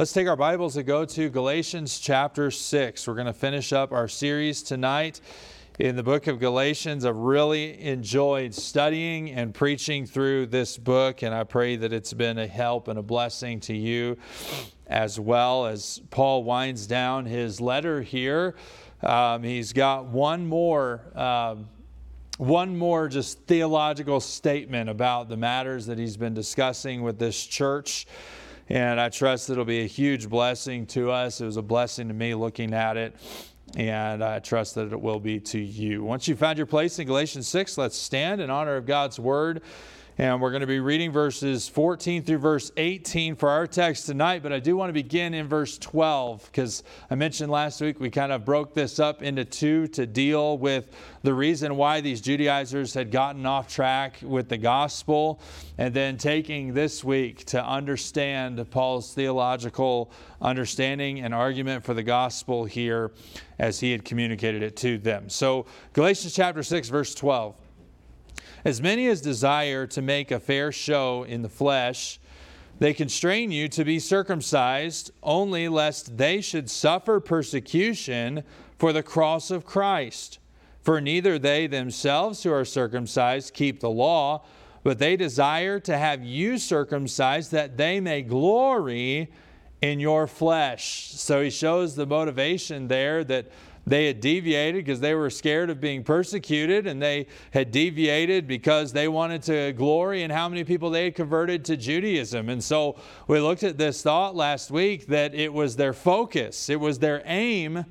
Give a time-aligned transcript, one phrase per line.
[0.00, 3.06] Let's take our Bibles and go to Galatians chapter 6.
[3.06, 5.20] We're going to finish up our series tonight
[5.78, 7.04] in the book of Galatians.
[7.04, 12.38] I've really enjoyed studying and preaching through this book, and I pray that it's been
[12.38, 14.16] a help and a blessing to you
[14.86, 18.54] as well as Paul winds down his letter here.
[19.02, 21.02] Um, he's got one more.
[21.14, 21.68] Um,
[22.38, 28.06] one more just theological statement about the matters that he's been discussing with this church.
[28.70, 31.40] And I trust it'll be a huge blessing to us.
[31.40, 33.16] It was a blessing to me looking at it,
[33.76, 36.04] and I trust that it will be to you.
[36.04, 39.62] Once you found your place in Galatians 6, let's stand in honor of God's word.
[40.20, 44.42] And we're going to be reading verses 14 through verse 18 for our text tonight.
[44.42, 48.10] But I do want to begin in verse 12 because I mentioned last week we
[48.10, 52.92] kind of broke this up into two to deal with the reason why these Judaizers
[52.92, 55.40] had gotten off track with the gospel.
[55.78, 62.66] And then taking this week to understand Paul's theological understanding and argument for the gospel
[62.66, 63.12] here
[63.58, 65.30] as he had communicated it to them.
[65.30, 67.56] So, Galatians chapter 6, verse 12.
[68.64, 72.20] As many as desire to make a fair show in the flesh,
[72.78, 78.42] they constrain you to be circumcised, only lest they should suffer persecution
[78.78, 80.38] for the cross of Christ.
[80.82, 84.44] For neither they themselves who are circumcised keep the law,
[84.82, 89.30] but they desire to have you circumcised that they may glory
[89.82, 91.12] in your flesh.
[91.12, 93.50] So he shows the motivation there that
[93.90, 98.92] they had deviated because they were scared of being persecuted, and they had deviated because
[98.92, 102.48] they wanted to glory in how many people they had converted to Judaism.
[102.48, 106.80] And so we looked at this thought last week that it was their focus, it
[106.80, 107.84] was their aim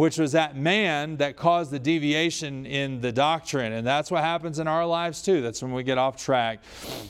[0.00, 3.74] which was that man that caused the deviation in the doctrine.
[3.74, 5.42] And that's what happens in our lives too.
[5.42, 6.62] That's when we get off track.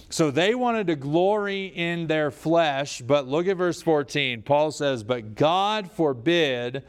[0.08, 4.42] So they wanted to glory in their flesh, but look at verse 14.
[4.42, 6.82] Paul says, But God forbid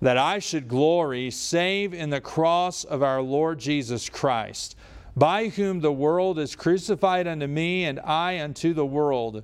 [0.00, 4.76] that I should glory save in the cross of our Lord Jesus Christ,
[5.16, 9.42] by whom the world is crucified unto me, and I unto the world.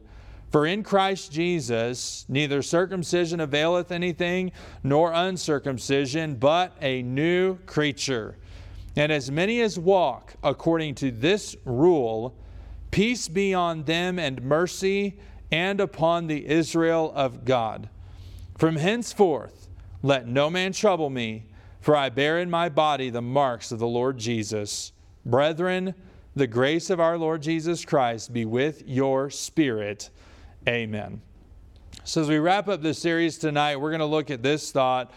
[0.50, 8.38] For in Christ Jesus neither circumcision availeth anything, nor uncircumcision, but a new creature.
[8.96, 12.34] And as many as walk according to this rule,
[12.90, 15.18] peace be on them and mercy,
[15.52, 17.90] and upon the Israel of God.
[18.56, 19.65] From henceforth,
[20.02, 21.46] let no man trouble me,
[21.80, 24.92] for I bear in my body the marks of the Lord Jesus.
[25.24, 25.94] Brethren,
[26.34, 30.10] the grace of our Lord Jesus Christ be with your spirit.
[30.68, 31.22] Amen.
[32.04, 35.12] So, as we wrap up this series tonight, we're going to look at this thought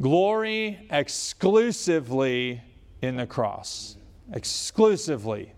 [0.00, 2.62] glory exclusively
[3.02, 3.96] in the cross.
[4.32, 5.52] Exclusively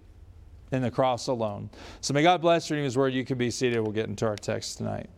[0.72, 1.70] in the cross alone.
[2.00, 3.12] So, may God bless reading His word.
[3.12, 3.80] You can be seated.
[3.80, 5.10] We'll get into our text tonight.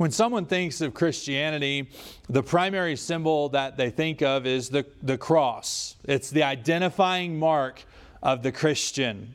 [0.00, 1.90] When someone thinks of Christianity,
[2.26, 5.96] the primary symbol that they think of is the, the cross.
[6.04, 7.84] It's the identifying mark
[8.22, 9.34] of the Christian.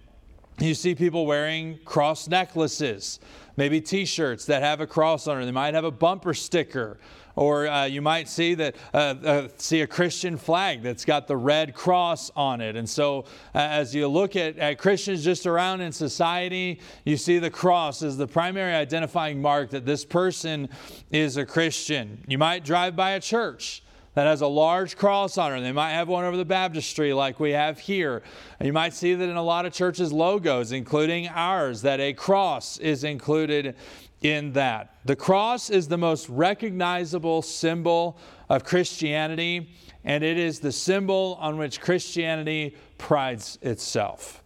[0.58, 3.20] You see people wearing cross necklaces,
[3.58, 5.46] maybe t shirts that have a cross on it.
[5.46, 6.98] They might have a bumper sticker
[7.36, 11.38] or uh, you might see that uh, uh, see a Christian flag that's got the
[11.38, 12.76] red cross on it.
[12.76, 17.40] And so, uh, as you look at, at Christians just around in society, you see
[17.40, 20.70] the cross as the primary identifying mark that this person
[21.12, 22.24] is a Christian.
[22.28, 23.84] You might drive by a church
[24.16, 25.62] that has a large cross on it.
[25.62, 28.24] They might have one over the baptistry like we have here.
[28.60, 32.14] And you might see that in a lot of churches' logos, including ours, that a
[32.14, 33.76] cross is included
[34.22, 34.96] in that.
[35.06, 38.18] The cross is the most recognizable symbol
[38.50, 39.70] of Christianity,
[40.04, 44.42] and it is the symbol on which Christianity prides itself.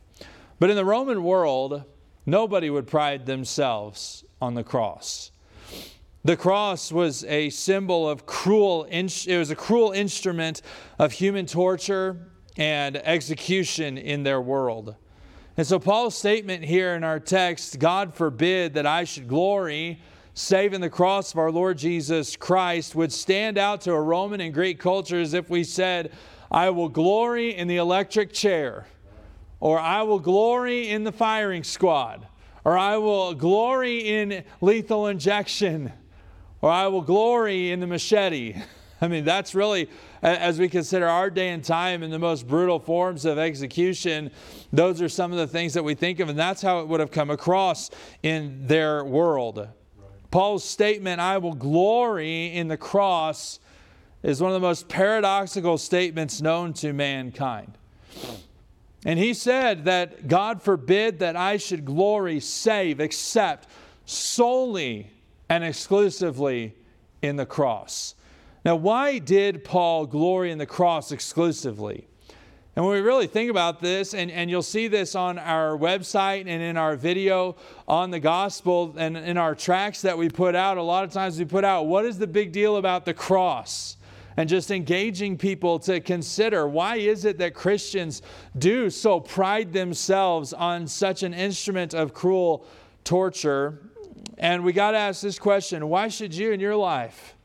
[0.59, 1.83] But in the Roman world,
[2.25, 5.31] nobody would pride themselves on the cross.
[6.25, 10.61] The cross was a symbol of cruel, it was a cruel instrument
[10.97, 12.17] of human torture
[12.57, 14.95] and execution in their world.
[15.55, 20.01] And so, Paul's statement here in our text God forbid that I should glory,
[20.33, 24.41] save in the cross of our Lord Jesus Christ, would stand out to a Roman
[24.41, 26.11] and Greek culture as if we said,
[26.51, 28.87] I will glory in the electric chair,
[29.61, 32.27] or I will glory in the firing squad,
[32.65, 35.93] or I will glory in lethal injection,
[36.61, 38.55] or I will glory in the machete.
[39.01, 39.89] I mean, that's really,
[40.21, 44.29] as we consider our day and time in the most brutal forms of execution,
[44.73, 46.99] those are some of the things that we think of, and that's how it would
[46.99, 47.89] have come across
[48.23, 49.57] in their world.
[49.57, 49.69] Right.
[50.31, 53.61] Paul's statement, I will glory in the cross,
[54.21, 57.77] is one of the most paradoxical statements known to mankind.
[59.05, 63.69] And he said that God forbid that I should glory, save, except
[64.05, 65.09] solely
[65.49, 66.75] and exclusively
[67.21, 68.15] in the cross.
[68.63, 72.07] Now, why did Paul glory in the cross exclusively?
[72.75, 76.41] And when we really think about this, and, and you'll see this on our website
[76.41, 77.57] and in our video
[77.87, 81.37] on the gospel and in our tracks that we put out, a lot of times
[81.37, 83.97] we put out, what is the big deal about the cross?
[84.37, 88.21] And just engaging people to consider why is it that Christians
[88.57, 92.65] do so pride themselves on such an instrument of cruel
[93.03, 93.88] torture?
[94.39, 97.35] And we got to ask this question why should you in your life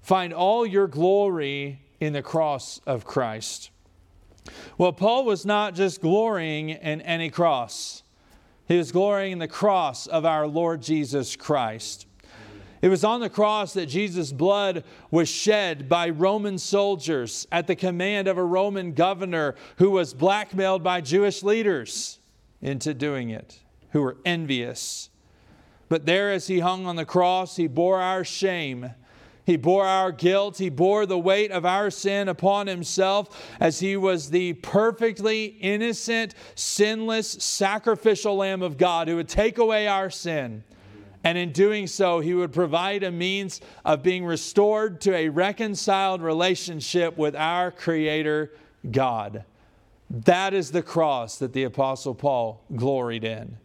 [0.00, 3.70] find all your glory in the cross of Christ?
[4.78, 8.02] Well, Paul was not just glorying in any cross,
[8.66, 12.06] he was glorying in the cross of our Lord Jesus Christ.
[12.80, 17.74] It was on the cross that Jesus' blood was shed by Roman soldiers at the
[17.74, 22.20] command of a Roman governor who was blackmailed by Jewish leaders
[22.62, 23.58] into doing it,
[23.90, 25.10] who were envious.
[25.88, 28.90] But there, as he hung on the cross, he bore our shame
[29.48, 30.58] he bore our guilt.
[30.58, 36.34] He bore the weight of our sin upon himself as he was the perfectly innocent,
[36.54, 40.64] sinless, sacrificial Lamb of God who would take away our sin.
[41.24, 46.20] And in doing so, he would provide a means of being restored to a reconciled
[46.20, 48.52] relationship with our Creator
[48.90, 49.44] God.
[50.10, 53.56] That is the cross that the Apostle Paul gloried in.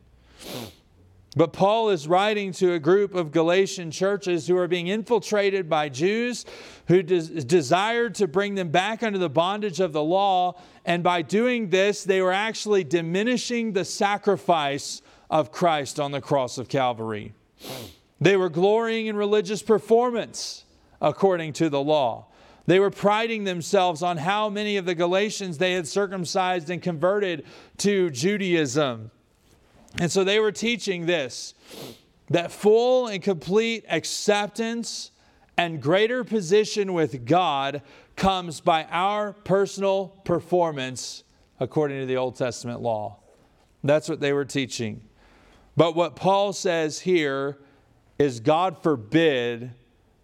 [1.35, 5.89] But Paul is writing to a group of Galatian churches who are being infiltrated by
[5.89, 6.45] Jews
[6.87, 10.59] who des- desired to bring them back under the bondage of the law.
[10.85, 16.59] And by doing this, they were actually diminishing the sacrifice of Christ on the cross
[16.59, 17.33] of Calvary.
[18.21, 20.65] They were glorying in religious performance
[21.01, 22.27] according to the law.
[22.67, 27.43] They were priding themselves on how many of the Galatians they had circumcised and converted
[27.79, 29.11] to Judaism.
[29.99, 31.53] And so they were teaching this
[32.29, 35.11] that full and complete acceptance
[35.57, 37.81] and greater position with God
[38.15, 41.23] comes by our personal performance
[41.59, 43.19] according to the Old Testament law.
[43.83, 45.01] That's what they were teaching.
[45.75, 47.57] But what Paul says here
[48.17, 49.71] is God forbid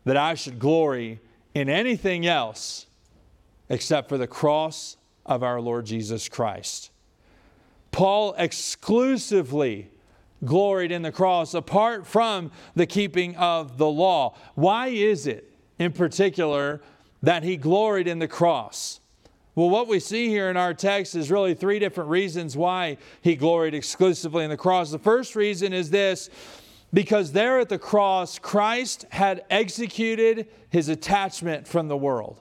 [0.06, 1.20] that I should glory
[1.54, 2.86] in anything else
[3.68, 6.92] except for the cross of our Lord Jesus Christ.
[7.92, 9.90] Paul exclusively
[10.46, 14.36] gloried in the cross apart from the keeping of the law.
[14.56, 16.82] Why is it, in particular,
[17.22, 19.00] that he gloried in the cross?
[19.56, 23.36] Well, what we see here in our text is really three different reasons why he
[23.36, 24.92] gloried exclusively in the cross.
[24.92, 26.30] The first reason is this
[26.94, 32.40] because there at the cross, Christ had executed his attachment from the world.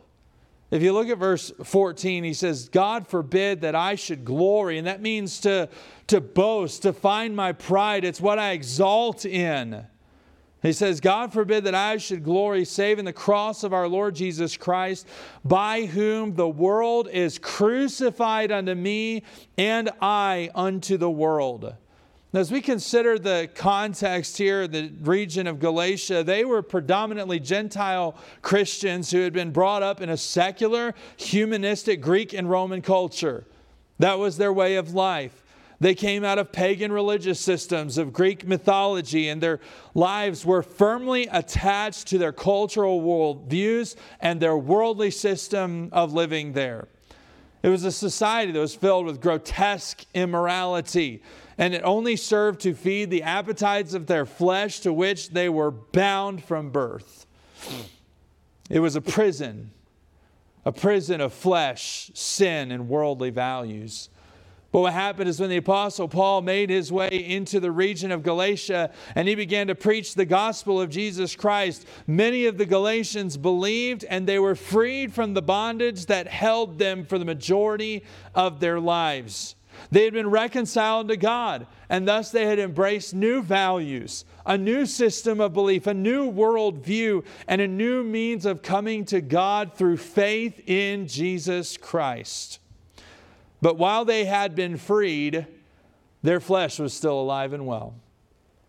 [0.70, 4.76] If you look at verse 14, he says, God forbid that I should glory.
[4.76, 5.69] And that means to,
[6.09, 8.05] to boast, to find my pride.
[8.05, 9.87] It's what I exalt in.
[10.61, 14.17] He says, God forbid that I should glory save in the cross of our Lord
[14.17, 15.06] Jesus Christ,
[15.44, 19.23] by whom the world is crucified unto me,
[19.56, 21.75] and I unto the world.
[22.31, 28.15] Now, as we consider the context here, the region of Galatia, they were predominantly Gentile
[28.43, 33.47] Christians who had been brought up in a secular, humanistic Greek and Roman culture.
[33.99, 35.43] That was their way of life.
[35.81, 39.61] They came out of pagan religious systems of Greek mythology, and their
[39.94, 46.89] lives were firmly attached to their cultural worldviews and their worldly system of living there.
[47.63, 51.23] It was a society that was filled with grotesque immorality
[51.58, 55.72] and it only served to feed the appetites of their flesh to which they were
[55.72, 57.27] bound from birth.
[58.70, 59.72] It was a prison,
[60.65, 64.08] a prison of flesh, sin, and worldly values.
[64.70, 68.22] But what happened is when the Apostle Paul made his way into the region of
[68.22, 73.38] Galatia and he began to preach the gospel of Jesus Christ, many of the Galatians
[73.38, 78.60] believed and they were freed from the bondage that held them for the majority of
[78.60, 79.56] their lives.
[79.91, 84.87] They had been reconciled to God, and thus they had embraced new values, a new
[84.87, 89.97] system of belief, a new worldview, and a new means of coming to God through
[89.99, 92.61] faith in Jesus Christ.
[93.61, 95.47] But while they had been freed,
[96.23, 97.94] their flesh was still alive and well.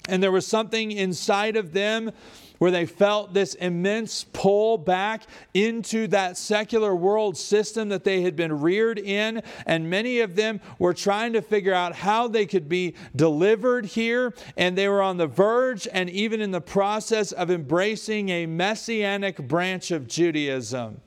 [0.08, 2.12] And there was something inside of them
[2.60, 5.24] where they felt this immense pull back
[5.54, 9.42] into that secular world system that they had been reared in.
[9.66, 14.34] And many of them were trying to figure out how they could be delivered here.
[14.56, 19.38] And they were on the verge and even in the process of embracing a messianic
[19.48, 21.02] branch of Judaism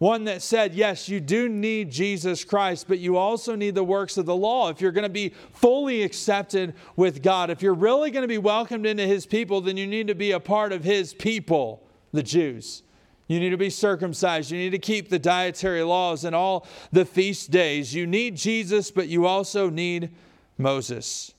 [0.00, 4.16] One that said, yes, you do need Jesus Christ, but you also need the works
[4.16, 4.70] of the law.
[4.70, 8.38] If you're going to be fully accepted with God, if you're really going to be
[8.38, 12.22] welcomed into His people, then you need to be a part of His people, the
[12.22, 12.82] Jews.
[13.28, 14.50] You need to be circumcised.
[14.50, 17.94] You need to keep the dietary laws and all the feast days.
[17.94, 20.12] You need Jesus, but you also need
[20.56, 21.34] Moses.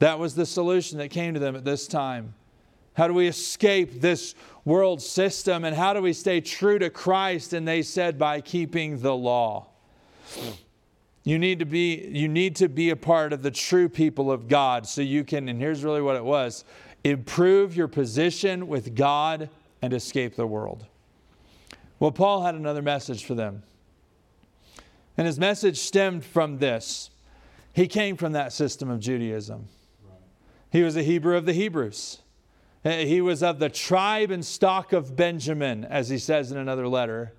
[0.00, 2.34] That was the solution that came to them at this time.
[2.94, 7.52] How do we escape this world system and how do we stay true to Christ?
[7.52, 9.68] And they said, by keeping the law.
[11.22, 14.48] You need to be you need to be a part of the true people of
[14.48, 16.64] God so you can and here's really what it was
[17.04, 19.50] improve your position with God
[19.82, 20.86] and escape the world.
[21.98, 23.62] Well, Paul had another message for them.
[25.16, 27.10] And his message stemmed from this.
[27.72, 29.68] He came from that system of Judaism.
[30.70, 32.19] He was a Hebrew of the Hebrews.
[32.84, 36.88] Uh, he was of the tribe and stock of Benjamin, as he says in another
[36.88, 37.32] letter.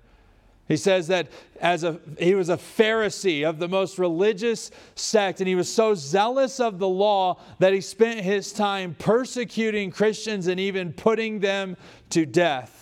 [0.68, 1.28] He says that
[1.60, 5.94] as a, he was a Pharisee of the most religious sect, and he was so
[5.94, 11.76] zealous of the law that he spent his time persecuting Christians and even putting them
[12.10, 12.81] to death.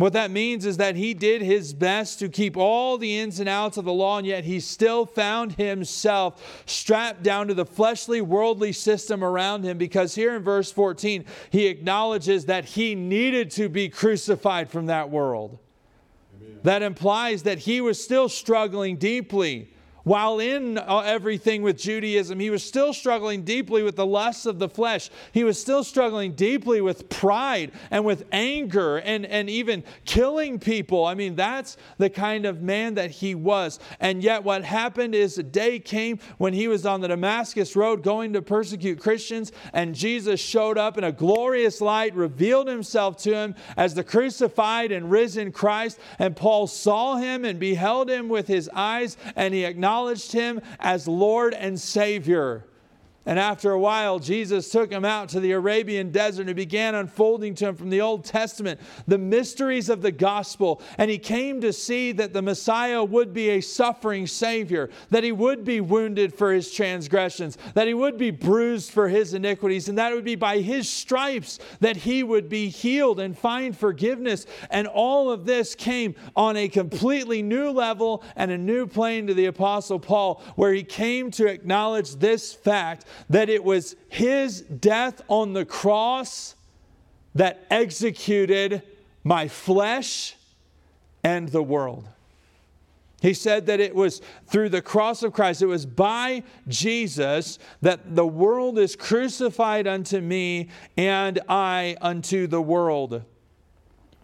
[0.00, 3.46] What that means is that he did his best to keep all the ins and
[3.46, 8.22] outs of the law, and yet he still found himself strapped down to the fleshly,
[8.22, 13.68] worldly system around him because here in verse 14, he acknowledges that he needed to
[13.68, 15.58] be crucified from that world.
[16.40, 16.60] Amen.
[16.62, 19.68] That implies that he was still struggling deeply
[20.10, 24.58] while in uh, everything with Judaism, he was still struggling deeply with the lusts of
[24.58, 25.08] the flesh.
[25.30, 31.04] He was still struggling deeply with pride and with anger and, and even killing people.
[31.04, 33.78] I mean, that's the kind of man that he was.
[34.00, 38.02] And yet, what happened is a day came when he was on the Damascus Road
[38.02, 43.32] going to persecute Christians, and Jesus showed up in a glorious light, revealed himself to
[43.32, 46.00] him as the crucified and risen Christ.
[46.18, 50.60] And Paul saw him and beheld him with his eyes, and he acknowledged acknowledged him
[50.78, 52.64] as Lord and Savior.
[53.26, 57.54] And after a while, Jesus took him out to the Arabian desert and began unfolding
[57.56, 60.80] to him from the Old Testament the mysteries of the gospel.
[60.96, 65.32] And he came to see that the Messiah would be a suffering Savior, that he
[65.32, 69.98] would be wounded for his transgressions, that he would be bruised for his iniquities, and
[69.98, 74.46] that it would be by his stripes that he would be healed and find forgiveness.
[74.70, 79.34] And all of this came on a completely new level and a new plane to
[79.34, 85.20] the Apostle Paul, where he came to acknowledge this fact that it was his death
[85.28, 86.54] on the cross
[87.34, 88.82] that executed
[89.24, 90.36] my flesh
[91.22, 92.08] and the world.
[93.20, 98.16] He said that it was through the cross of Christ, it was by Jesus that
[98.16, 103.22] the world is crucified unto me and I unto the world.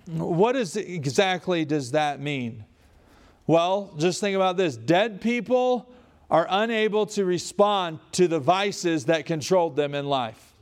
[0.07, 2.64] What is exactly does that mean?
[3.47, 4.76] Well, just think about this.
[4.76, 5.93] Dead people
[6.30, 10.54] are unable to respond to the vices that controlled them in life.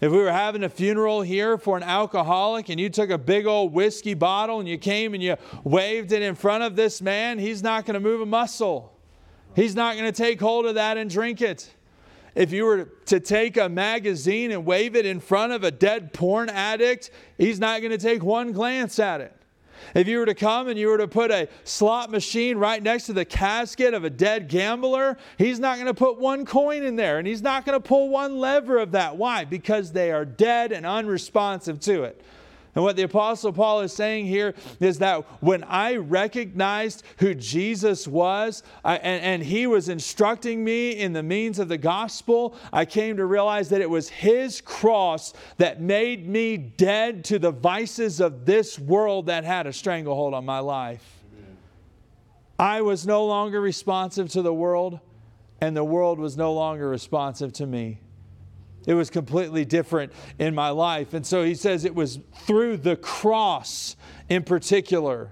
[0.00, 3.46] If we were having a funeral here for an alcoholic and you took a big
[3.46, 7.38] old whiskey bottle and you came and you waved it in front of this man,
[7.38, 8.92] he's not going to move a muscle.
[9.56, 11.72] He's not going to take hold of that and drink it.
[12.34, 16.12] If you were to take a magazine and wave it in front of a dead
[16.12, 19.34] porn addict, he's not going to take one glance at it.
[19.94, 23.06] If you were to come and you were to put a slot machine right next
[23.06, 26.96] to the casket of a dead gambler, he's not going to put one coin in
[26.96, 29.16] there and he's not going to pull one lever of that.
[29.16, 29.44] Why?
[29.44, 32.20] Because they are dead and unresponsive to it.
[32.74, 38.08] And what the Apostle Paul is saying here is that when I recognized who Jesus
[38.08, 42.84] was I, and, and he was instructing me in the means of the gospel, I
[42.84, 48.20] came to realize that it was his cross that made me dead to the vices
[48.20, 51.22] of this world that had a stranglehold on my life.
[51.38, 51.56] Amen.
[52.58, 54.98] I was no longer responsive to the world,
[55.60, 58.00] and the world was no longer responsive to me.
[58.86, 61.14] It was completely different in my life.
[61.14, 63.96] And so he says it was through the cross
[64.28, 65.30] in particular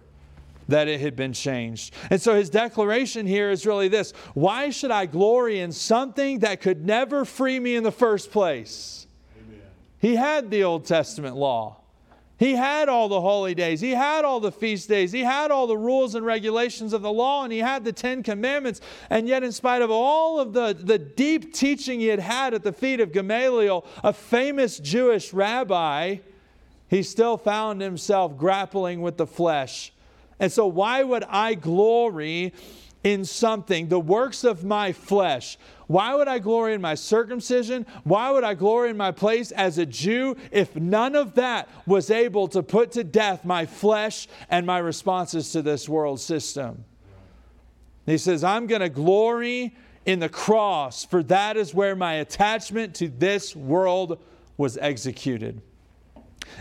[0.69, 1.95] that it had been changed.
[2.11, 6.61] And so his declaration here is really this Why should I glory in something that
[6.61, 9.07] could never free me in the first place?
[9.47, 9.61] Amen.
[9.99, 11.82] He had the Old Testament law.
[12.43, 13.81] He had all the holy days.
[13.81, 15.13] He had all the feast days.
[15.13, 18.25] He had all the rules and regulations of the law, and he had the Ten
[18.25, 18.81] Commandments.
[19.11, 22.65] And yet, in spite of all of the, the deep teaching he had had at
[22.65, 26.17] the feet of Gamaliel, a famous Jewish rabbi,
[26.89, 29.93] he still found himself grappling with the flesh.
[30.41, 32.55] And so, why would I glory
[33.05, 35.59] in something, the works of my flesh.
[35.93, 37.85] Why would I glory in my circumcision?
[38.05, 42.11] Why would I glory in my place as a Jew if none of that was
[42.11, 46.87] able to put to death my flesh and my responses to this world system?
[48.07, 52.95] He says, I'm going to glory in the cross, for that is where my attachment
[52.95, 54.19] to this world
[54.57, 55.61] was executed.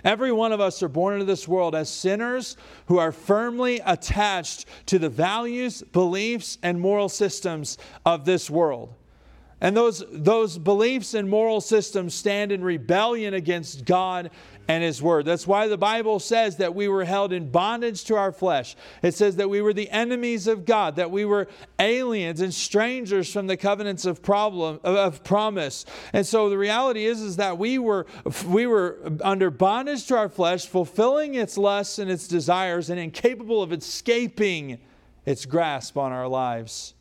[0.04, 2.58] Every one of us are born into this world as sinners
[2.88, 8.94] who are firmly attached to the values, beliefs, and moral systems of this world.
[9.62, 14.32] And those, those beliefs and moral systems stand in rebellion against God
[14.68, 15.26] and His Word.
[15.26, 18.76] That's why the Bible says that we were held in bondage to our flesh.
[19.04, 23.32] It says that we were the enemies of God, that we were aliens and strangers
[23.32, 25.86] from the covenants of problem of promise.
[26.14, 28.08] And so the reality is, is that we were
[28.48, 33.62] we were under bondage to our flesh, fulfilling its lusts and its desires, and incapable
[33.62, 34.80] of escaping
[35.26, 36.96] its grasp on our lives.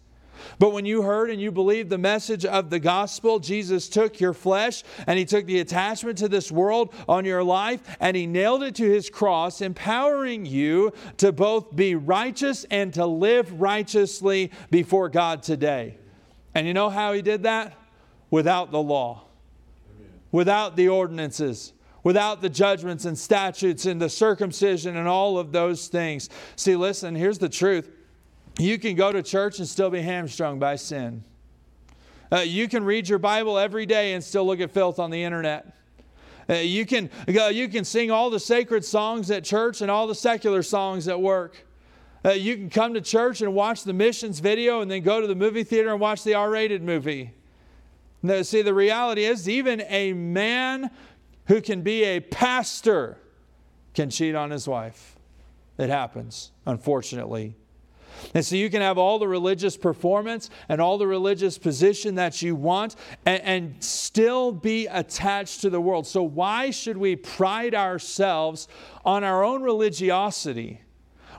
[0.58, 4.32] But when you heard and you believed the message of the gospel, Jesus took your
[4.32, 8.62] flesh and he took the attachment to this world on your life and he nailed
[8.62, 15.08] it to his cross, empowering you to both be righteous and to live righteously before
[15.08, 15.98] God today.
[16.54, 17.74] And you know how he did that?
[18.30, 19.24] Without the law,
[20.30, 25.88] without the ordinances without the judgments and statutes and the circumcision and all of those
[25.88, 26.28] things.
[26.56, 27.90] See, listen, here's the truth
[28.60, 31.24] you can go to church and still be hamstrung by sin.
[32.32, 35.22] Uh, you can read your Bible every day and still look at filth on the
[35.22, 35.74] internet.
[36.48, 40.06] Uh, you, can, uh, you can sing all the sacred songs at church and all
[40.06, 41.64] the secular songs at work.
[42.24, 45.26] Uh, you can come to church and watch the missions video and then go to
[45.26, 47.32] the movie theater and watch the R rated movie.
[48.22, 50.90] Now, see, the reality is, even a man
[51.46, 53.16] who can be a pastor
[53.94, 55.16] can cheat on his wife.
[55.78, 57.56] It happens, unfortunately.
[58.34, 62.42] And so you can have all the religious performance and all the religious position that
[62.42, 62.96] you want
[63.26, 66.06] and, and, still be attached to the world.
[66.06, 68.66] So, why should we pride ourselves
[69.04, 70.80] on our own religiosity?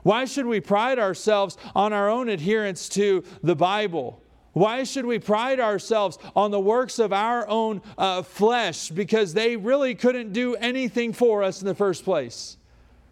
[0.04, 4.24] Why should we pride ourselves on our own adherence to the Bible?
[4.54, 8.90] Why should we pride ourselves on the works of our own uh, flesh?
[8.90, 12.58] Because they really couldn't do anything for us in the first place.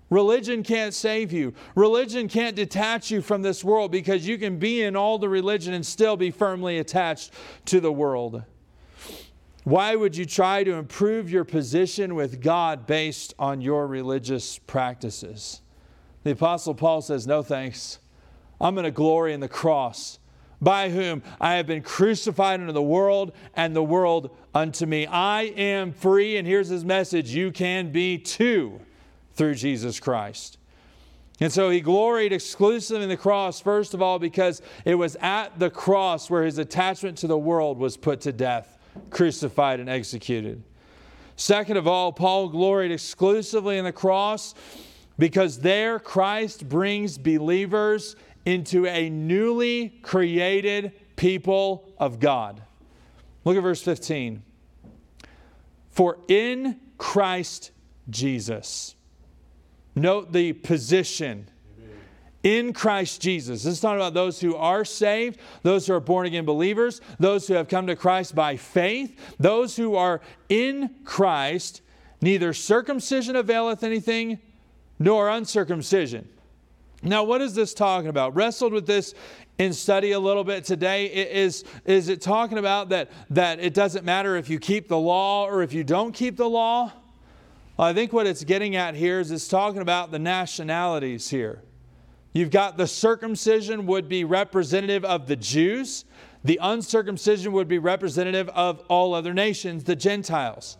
[0.10, 1.54] Religion can't save you.
[1.76, 5.74] Religion can't detach you from this world because you can be in all the religion
[5.74, 7.32] and still be firmly attached
[7.65, 8.43] to the world.
[9.65, 15.62] Why would you try to improve your position with God based on your religious practices?
[16.24, 18.00] The Apostle Paul says, No thanks.
[18.60, 20.19] I'm going to glory in the cross,
[20.60, 25.06] by whom I have been crucified unto the world, and the world unto me.
[25.06, 28.82] I am free, and here's his message you can be too
[29.39, 30.58] through Jesus Christ.
[31.39, 35.58] And so he gloried exclusively in the cross, first of all, because it was at
[35.58, 38.78] the cross where his attachment to the world was put to death,
[39.10, 40.62] crucified, and executed.
[41.38, 44.56] Second of all, Paul gloried exclusively in the cross
[45.17, 52.62] because there Christ brings believers into a newly created people of God.
[53.45, 54.43] Look at verse 15.
[55.91, 57.71] For in Christ
[58.10, 58.95] Jesus,
[60.00, 61.48] Note the position
[62.42, 63.64] in Christ Jesus.
[63.64, 67.48] This is talking about those who are saved, those who are born again believers, those
[67.48, 71.82] who have come to Christ by faith, those who are in Christ.
[72.22, 74.40] Neither circumcision availeth anything,
[75.00, 76.30] nor uncircumcision.
[77.04, 78.36] Now, what is this talking about?
[78.36, 79.14] Wrestled with this
[79.58, 81.08] in study a little bit today.
[81.08, 85.46] Is, is it talking about that, that it doesn't matter if you keep the law
[85.46, 86.94] or if you don't keep the law?
[87.84, 91.62] I think what it's getting at here is it's talking about the nationalities here.
[92.34, 96.06] You've got the circumcision would be representative of the Jews,
[96.44, 100.78] the uncircumcision would be representative of all other nations, the Gentiles.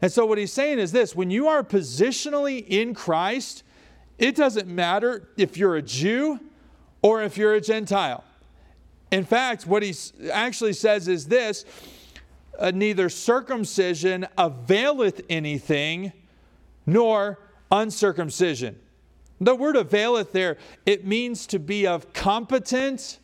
[0.00, 3.62] And so what he's saying is this when you are positionally in Christ,
[4.18, 6.40] it doesn't matter if you're a Jew
[7.02, 8.24] or if you're a Gentile.
[9.10, 9.94] In fact, what he
[10.32, 11.64] actually says is this
[12.58, 16.12] uh, neither circumcision availeth anything
[16.88, 17.38] nor
[17.70, 18.80] uncircumcision.
[19.40, 23.18] The word availeth there, it means to be of competent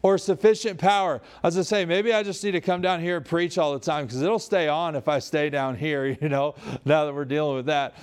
[0.00, 1.20] or sufficient power.
[1.42, 3.80] As I say, maybe I just need to come down here and preach all the
[3.80, 7.24] time because it'll stay on if I stay down here, you know, now that we're
[7.24, 7.94] dealing with that.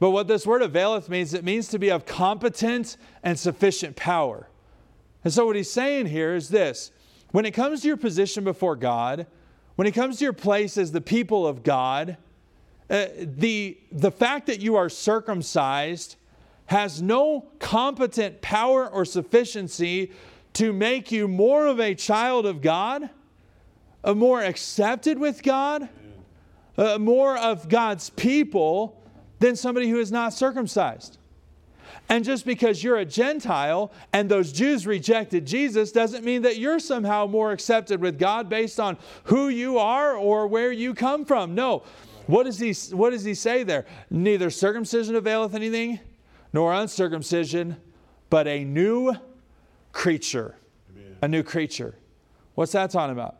[0.00, 4.48] But what this word availeth means, it means to be of competent and sufficient power.
[5.22, 6.90] And so what he's saying here is this
[7.30, 9.26] when it comes to your position before God,
[9.76, 12.16] when it comes to your place as the people of God,
[12.90, 16.16] uh, the, the fact that you are circumcised
[16.66, 20.12] has no competent power or sufficiency
[20.54, 23.10] to make you more of a child of God,
[24.04, 25.88] a more accepted with God,
[26.76, 29.02] uh, more of God's people
[29.38, 31.18] than somebody who is not circumcised.
[32.08, 36.78] And just because you're a Gentile and those Jews rejected Jesus doesn't mean that you're
[36.78, 41.54] somehow more accepted with God based on who you are or where you come from.
[41.54, 41.82] No.
[42.28, 43.86] What does he, what does he say there?
[44.10, 45.98] Neither circumcision availeth anything,
[46.52, 47.78] nor uncircumcision,
[48.28, 49.14] but a new
[49.92, 50.54] creature.
[50.94, 51.16] Amen.
[51.22, 51.94] A new creature.
[52.54, 53.38] What's that talking about?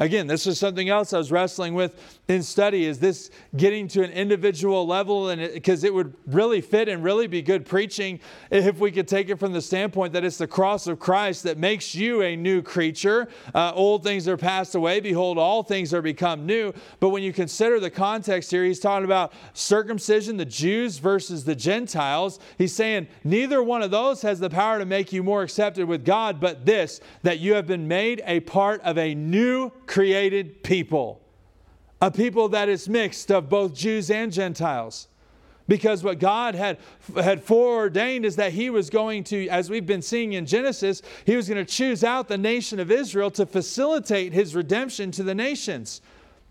[0.00, 2.84] Again, this is something else I was wrestling with in study.
[2.84, 5.30] Is this getting to an individual level?
[5.30, 9.08] And because it, it, would really fit and really be good preaching if we could
[9.08, 12.36] take it from the standpoint that it's the cross of Christ that makes you a
[12.36, 13.26] new creature.
[13.52, 15.00] Uh, old things are passed away.
[15.00, 16.72] Behold, all things are become new.
[17.00, 21.56] But when you consider the context here, he's talking about circumcision, the Jews versus the
[21.56, 22.38] Gentiles.
[22.56, 26.04] He's saying neither one of those has the power to make you more accepted with
[26.04, 31.20] God, but this, that you have been made a part of a new created people,
[32.00, 35.08] a people that is mixed of both Jews and Gentiles.
[35.66, 36.78] Because what God had,
[37.14, 41.36] had foreordained is that He was going to, as we've been seeing in Genesis, He
[41.36, 45.34] was going to choose out the nation of Israel to facilitate His redemption to the
[45.34, 46.00] nations.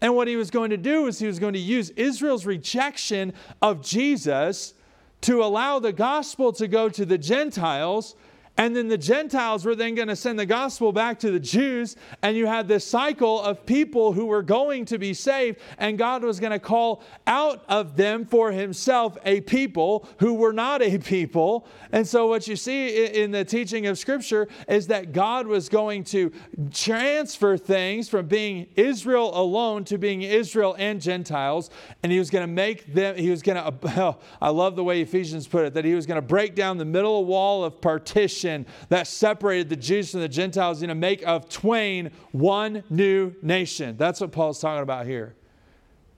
[0.02, 3.34] And what He was going to do is He was going to use Israel's rejection
[3.62, 4.76] of Jesus
[5.22, 8.16] to allow the gospel to go to the Gentiles
[8.58, 11.96] and then the Gentiles were then going to send the gospel back to the Jews.
[12.24, 15.60] And you had this cycle of people who were going to be saved.
[15.78, 20.54] And God was going to call out of them for himself a people who were
[20.54, 21.68] not a people.
[21.92, 26.04] And so, what you see in the teaching of Scripture is that God was going
[26.06, 26.32] to
[26.74, 31.70] transfer things from being Israel alone to being Israel and Gentiles.
[32.02, 34.84] And he was going to make them, he was going to, oh, I love the
[34.84, 37.80] way Ephesians put it, that he was going to break down the middle wall of
[37.80, 38.47] partition
[38.90, 43.98] that separated the Jews from the Gentiles in a make of twain one new nation.
[43.98, 45.36] That's what Paul's talking about here.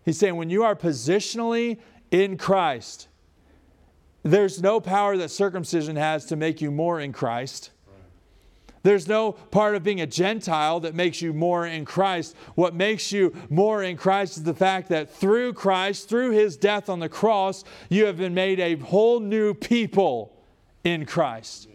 [0.06, 1.80] He's saying when you are positionally
[2.12, 3.08] in Christ,
[4.24, 7.72] there's no power that circumcision has to make you more in Christ.
[8.84, 12.36] There's no part of being a Gentile that makes you more in Christ.
[12.56, 16.90] What makes you more in Christ is the fact that through Christ, through his death
[16.90, 20.34] on the cross, you have been made a whole new people
[20.84, 21.69] in Christ.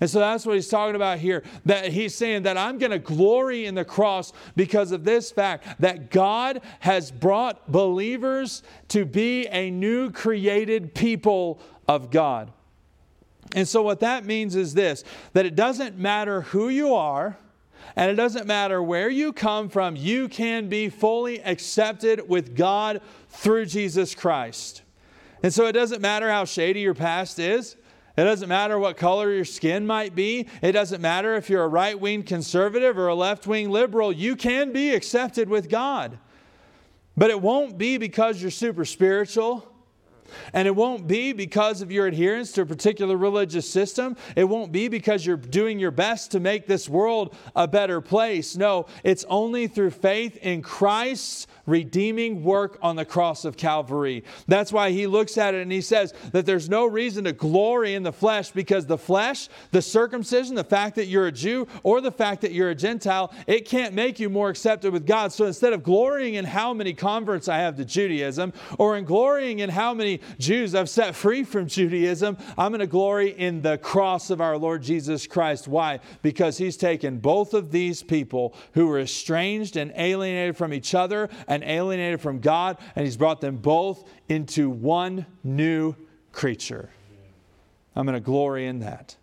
[0.00, 1.42] And so that's what he's talking about here.
[1.64, 5.80] That he's saying that I'm going to glory in the cross because of this fact
[5.80, 12.52] that God has brought believers to be a new created people of God.
[13.54, 17.38] And so what that means is this that it doesn't matter who you are.
[17.94, 23.00] And it doesn't matter where you come from, you can be fully accepted with God
[23.30, 24.82] through Jesus Christ.
[25.42, 27.76] And so it doesn't matter how shady your past is.
[28.16, 30.48] It doesn't matter what color your skin might be.
[30.62, 34.10] It doesn't matter if you're a right wing conservative or a left wing liberal.
[34.10, 36.18] You can be accepted with God.
[37.16, 39.70] But it won't be because you're super spiritual.
[40.52, 44.16] And it won't be because of your adherence to a particular religious system.
[44.34, 48.56] It won't be because you're doing your best to make this world a better place.
[48.56, 54.24] No, it's only through faith in Christ's redeeming work on the cross of Calvary.
[54.46, 57.94] That's why he looks at it and he says that there's no reason to glory
[57.94, 62.00] in the flesh because the flesh, the circumcision, the fact that you're a Jew or
[62.00, 65.32] the fact that you're a Gentile, it can't make you more accepted with God.
[65.32, 69.60] So instead of glorying in how many converts I have to Judaism or in glorying
[69.60, 73.78] in how many Jews I've set free from Judaism, I'm going to glory in the
[73.78, 75.68] cross of our Lord Jesus Christ.
[75.68, 76.00] Why?
[76.22, 81.28] Because he's taken both of these people who were estranged and alienated from each other
[81.46, 85.94] and alienated from God, and he's brought them both into one new
[86.32, 86.90] creature.
[87.94, 89.16] I'm going to glory in that.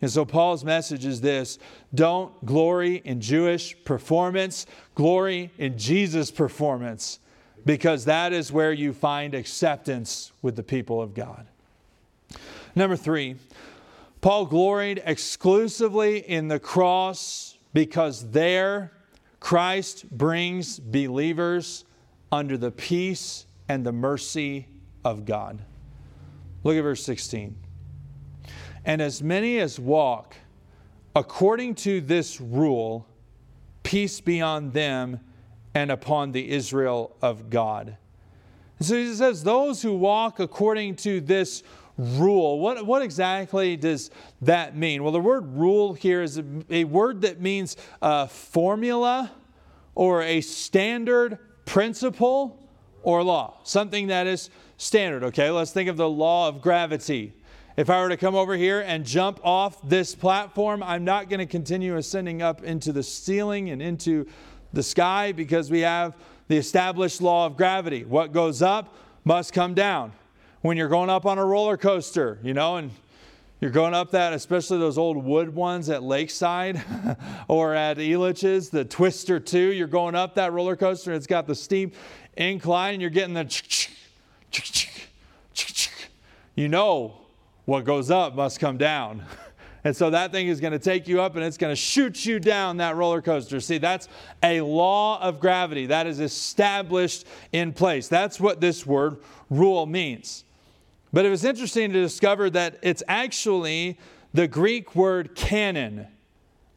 [0.00, 1.58] And so Paul's message is this
[1.94, 7.18] don't glory in Jewish performance, glory in Jesus' performance
[7.64, 11.46] because that is where you find acceptance with the people of God.
[12.74, 13.36] Number three,
[14.20, 18.92] Paul gloried exclusively in the cross because there
[19.46, 21.84] Christ brings believers
[22.32, 24.66] under the peace and the mercy
[25.04, 25.62] of God.
[26.64, 27.56] Look at verse 16.
[28.84, 30.34] And as many as walk
[31.14, 33.06] according to this rule,
[33.84, 35.20] peace be on them
[35.74, 37.96] and upon the Israel of God.
[38.80, 41.62] So he says, those who walk according to this
[41.98, 42.58] rule.
[42.60, 44.10] What, what exactly does
[44.42, 45.02] that mean?
[45.02, 49.32] Well, the word rule here is a, a word that means a formula
[49.94, 52.62] or a standard principle
[53.02, 55.24] or law, something that is standard.
[55.24, 57.32] Okay, let's think of the law of gravity.
[57.76, 61.40] If I were to come over here and jump off this platform, I'm not going
[61.40, 64.26] to continue ascending up into the ceiling and into
[64.72, 66.14] the sky because we have
[66.48, 68.04] the established law of gravity.
[68.04, 70.12] What goes up must come down.
[70.66, 72.90] When you're going up on a roller coaster, you know, and
[73.60, 76.82] you're going up that, especially those old wood ones at Lakeside
[77.48, 81.46] or at Elitch's, the Twister 2, you're going up that roller coaster and it's got
[81.46, 81.94] the steep
[82.36, 83.88] incline and you're getting the
[86.56, 87.20] you know
[87.64, 89.22] what goes up must come down.
[89.84, 92.26] And so that thing is going to take you up and it's going to shoot
[92.26, 93.60] you down that roller coaster.
[93.60, 94.08] See, that's
[94.42, 98.08] a law of gravity that is established in place.
[98.08, 100.42] That's what this word rule means.
[101.12, 103.98] But it was interesting to discover that it's actually
[104.34, 106.08] the Greek word canon,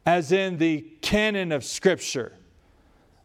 [0.05, 2.33] as in the canon of Scripture.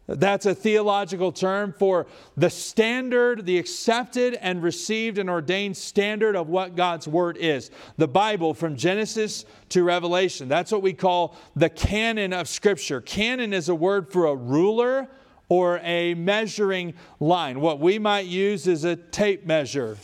[0.06, 6.48] That's a theological term for the standard, the accepted and received and ordained standard of
[6.48, 7.70] what God's Word is.
[7.96, 10.46] The Bible from Genesis to Revelation.
[10.46, 13.00] That's what we call the canon of Scripture.
[13.00, 15.08] Canon is a word for a ruler
[15.48, 17.60] or a measuring line.
[17.60, 19.96] What we might use is a tape measure,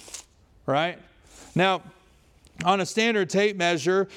[0.66, 0.98] right?
[1.54, 1.82] Now,
[2.64, 4.08] on a standard tape measure,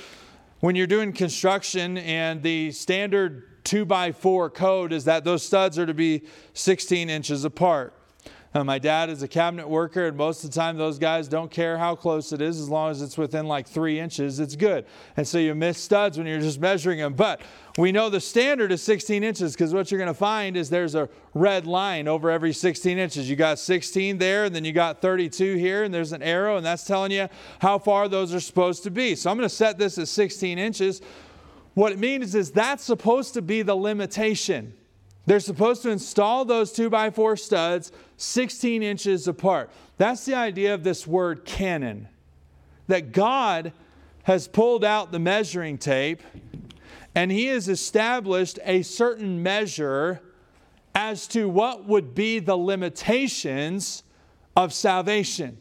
[0.59, 5.79] when you're doing construction and the standard two by four code is that those studs
[5.79, 7.93] are to be 16 inches apart.
[8.53, 11.49] Uh, my dad is a cabinet worker, and most of the time, those guys don't
[11.49, 14.85] care how close it is as long as it's within like three inches, it's good.
[15.17, 17.15] And so you miss studs when you're just measuring them.
[17.15, 17.41] But
[17.79, 20.93] we know the standard is 16 inches because what you're going to find is there's
[20.93, 23.27] a red line over every 16 inches.
[23.27, 26.65] You got 16 there, and then you got 32 here, and there's an arrow, and
[26.65, 29.15] that's telling you how far those are supposed to be.
[29.15, 31.01] So I'm going to set this at 16 inches.
[31.73, 34.75] What it means is that's supposed to be the limitation.
[35.25, 39.69] They're supposed to install those two by four studs 16 inches apart.
[39.97, 42.09] That's the idea of this word canon.
[42.87, 43.71] That God
[44.23, 46.21] has pulled out the measuring tape
[47.15, 50.21] and he has established a certain measure
[50.95, 54.03] as to what would be the limitations
[54.55, 55.57] of salvation,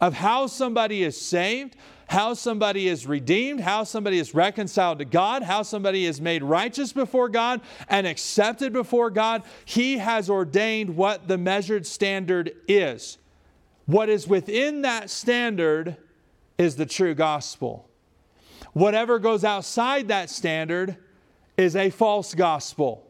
[0.00, 1.76] of how somebody is saved,
[2.08, 6.92] how somebody is redeemed, how somebody is reconciled to God, how somebody is made righteous
[6.92, 9.42] before God and accepted before God.
[9.64, 13.18] He has ordained what the measured standard is.
[13.84, 15.98] What is within that standard
[16.56, 17.88] is the true gospel.
[18.72, 20.96] Whatever goes outside that standard
[21.56, 23.06] is a false gospel.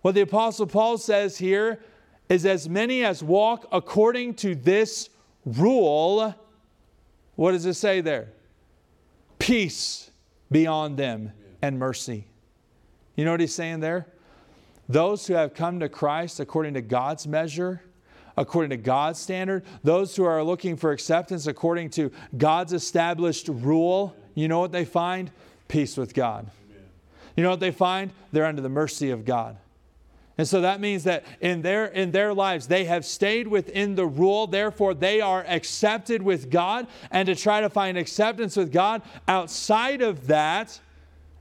[0.00, 1.80] What the Apostle Paul says here
[2.28, 5.10] is as many as walk according to this
[5.44, 6.34] rule
[7.38, 8.30] what does it say there?
[9.38, 10.10] Peace
[10.50, 11.30] beyond them
[11.62, 12.26] and mercy.
[13.14, 14.08] You know what he's saying there?
[14.88, 17.80] Those who have come to Christ according to God's measure,
[18.36, 24.16] according to God's standard, those who are looking for acceptance according to God's established rule,
[24.34, 25.30] you know what they find?
[25.68, 26.50] Peace with God.
[27.36, 28.10] You know what they find?
[28.32, 29.58] They're under the mercy of God.
[30.38, 34.06] And so that means that in their, in their lives, they have stayed within the
[34.06, 34.46] rule.
[34.46, 36.86] Therefore, they are accepted with God.
[37.10, 40.78] And to try to find acceptance with God outside of that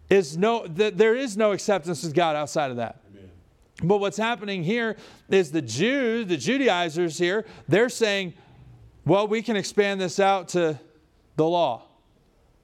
[0.10, 2.99] is no, th- there is no acceptance with God outside of that.
[3.12, 3.29] Amen.
[3.83, 4.97] But what's happening here
[5.29, 8.33] is the Jews, the Judaizers here, they're saying,
[9.05, 10.79] well, we can expand this out to
[11.36, 11.83] the law.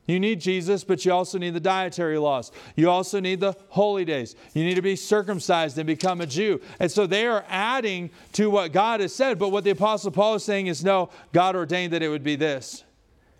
[0.05, 2.51] You need Jesus, but you also need the dietary laws.
[2.75, 4.35] You also need the holy days.
[4.53, 6.59] You need to be circumcised and become a Jew.
[6.79, 9.39] And so they are adding to what God has said.
[9.39, 12.35] But what the Apostle Paul is saying is no, God ordained that it would be
[12.35, 12.83] this.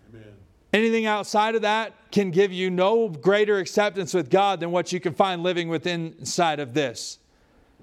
[0.08, 0.32] Amen.
[0.72, 5.00] Anything outside of that can give you no greater acceptance with God than what you
[5.00, 7.18] can find living within inside of this.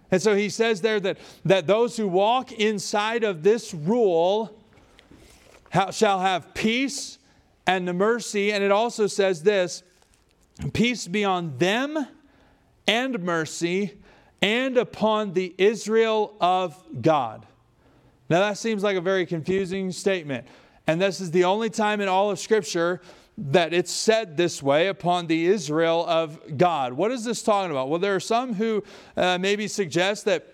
[0.09, 4.57] And so he says there that, that those who walk inside of this rule
[5.91, 7.19] shall have peace
[7.67, 8.51] and the mercy.
[8.51, 9.83] And it also says this
[10.73, 12.07] peace be on them
[12.87, 13.97] and mercy
[14.41, 17.45] and upon the Israel of God.
[18.29, 20.47] Now, that seems like a very confusing statement.
[20.87, 23.01] And this is the only time in all of Scripture
[23.37, 26.93] that it's said this way upon the Israel of God.
[26.93, 27.89] What is this talking about?
[27.89, 28.83] Well, there are some who
[29.15, 30.47] uh, maybe suggest that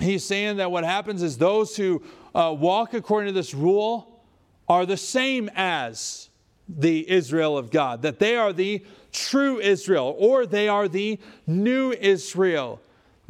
[0.00, 2.02] he's saying that what happens is those who
[2.34, 4.22] uh, walk according to this rule
[4.68, 6.27] are the same as
[6.68, 11.92] the Israel of God, that they are the true Israel or they are the new
[11.92, 12.80] Israel.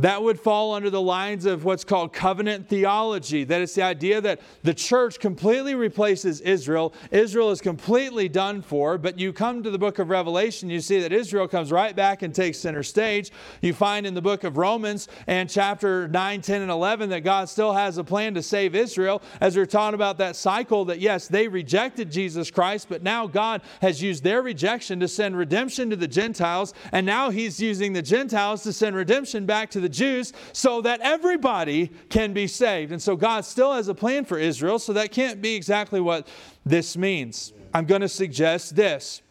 [0.01, 3.43] That would fall under the lines of what's called covenant theology.
[3.43, 6.95] That it's the idea that the church completely replaces Israel.
[7.11, 11.01] Israel is completely done for, but you come to the book of Revelation, you see
[11.01, 13.33] that Israel comes right back and takes center stage.
[13.61, 17.49] You find in the book of Romans and chapter 9, 10, and 11 that God
[17.49, 19.21] still has a plan to save Israel.
[19.41, 23.63] As we're talking about that cycle, that yes, they rejected Jesus Christ, but now God
[23.83, 28.03] has used their rejection to send redemption to the Gentiles, and now He's using the
[28.03, 32.93] Gentiles to send redemption back to the the Jews so that everybody can be saved.
[32.93, 36.29] And so God still has a plan for Israel, so that can't be exactly what
[36.65, 37.53] this means.
[37.73, 39.23] I'm going to suggest this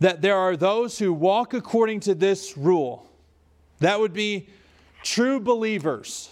[0.00, 3.06] that there are those who walk according to this rule.
[3.80, 4.48] That would be
[5.02, 6.30] true believers,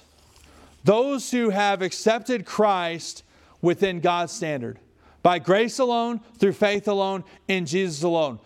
[0.85, 3.25] those who have accepted Christ
[3.61, 4.79] within God's standard.
[5.23, 8.39] By grace alone, through faith alone, in Jesus alone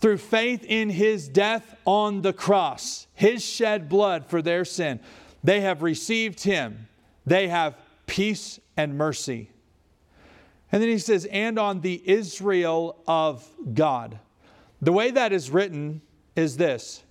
[0.00, 5.00] through faith in his death on the cross, his shed blood for their sin.
[5.44, 6.88] They have received him.
[7.26, 9.50] They have peace and mercy.
[10.72, 14.18] And then he says, and on the Israel of God.
[14.80, 16.00] The way that is written
[16.34, 17.02] is this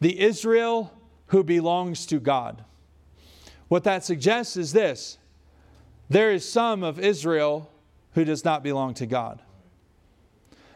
[0.00, 0.92] the Israel
[1.28, 2.64] who belongs to God.
[3.68, 5.18] What that suggests is this
[6.08, 7.70] there is some of Israel
[8.12, 9.40] who does not belong to God.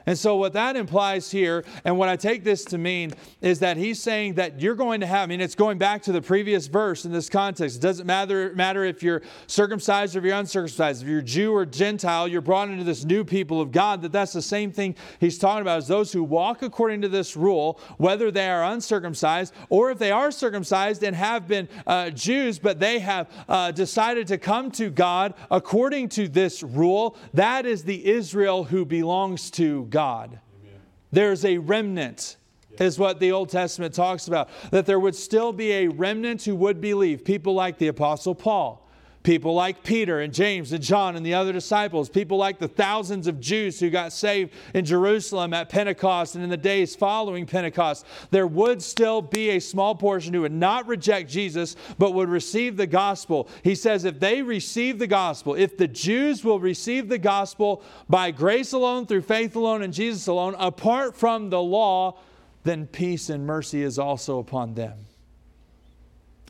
[0.08, 3.76] And so, what that implies here, and what I take this to mean, is that
[3.76, 6.66] he's saying that you're going to have, I mean, it's going back to the previous
[6.66, 7.76] verse in this context.
[7.76, 11.66] It doesn't matter, matter if you're circumcised or if you're uncircumcised, if you're Jew or
[11.66, 15.38] Gentile, you're brought into this new people of God, that that's the same thing he's
[15.38, 19.90] talking about, is those who walk according to this rule, whether they are uncircumcised or
[19.90, 24.38] if they are circumcised and have been uh, Jews, but they have uh, decided to
[24.38, 29.97] come to God according to this rule, that is the Israel who belongs to God.
[29.98, 30.38] God.
[30.62, 30.80] Amen.
[31.10, 32.36] There's a remnant,
[32.78, 34.48] is what the Old Testament talks about.
[34.70, 37.24] That there would still be a remnant who would believe.
[37.24, 38.87] People like the Apostle Paul
[39.28, 43.26] People like Peter and James and John and the other disciples, people like the thousands
[43.26, 48.06] of Jews who got saved in Jerusalem at Pentecost and in the days following Pentecost,
[48.30, 52.78] there would still be a small portion who would not reject Jesus but would receive
[52.78, 53.50] the gospel.
[53.62, 58.30] He says, if they receive the gospel, if the Jews will receive the gospel by
[58.30, 62.16] grace alone, through faith alone, and Jesus alone, apart from the law,
[62.64, 65.07] then peace and mercy is also upon them.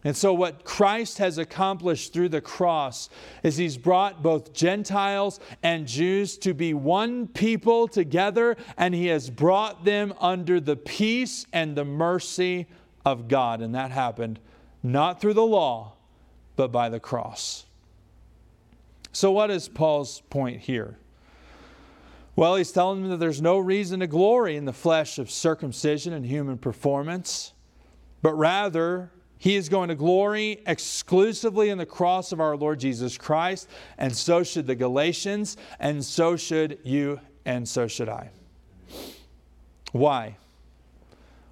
[0.05, 3.09] And so, what Christ has accomplished through the cross
[3.43, 9.29] is he's brought both Gentiles and Jews to be one people together, and he has
[9.29, 12.67] brought them under the peace and the mercy
[13.05, 13.61] of God.
[13.61, 14.39] And that happened
[14.83, 15.95] not through the law,
[16.55, 17.67] but by the cross.
[19.13, 20.97] So, what is Paul's point here?
[22.37, 26.13] Well, he's telling them that there's no reason to glory in the flesh of circumcision
[26.13, 27.53] and human performance,
[28.23, 33.17] but rather he is going to glory exclusively in the cross of our Lord Jesus
[33.17, 38.31] Christ, and so should the Galatians, and so should you, and so should I.
[39.93, 40.37] Why?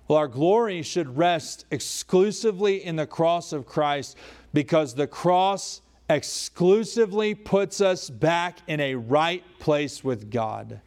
[0.08, 4.16] Well, our glory should rest exclusively in the cross of Christ
[4.52, 10.80] because the cross exclusively puts us back in a right place with God.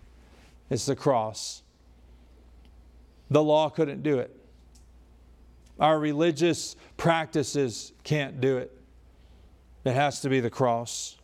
[0.69, 1.63] It's the cross.
[3.29, 4.38] The law couldn't do it.
[5.79, 8.75] Our religious practices can't do it.
[9.85, 11.17] It has to be the cross.